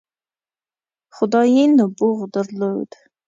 [1.15, 2.89] خدايي نبوغ درلود.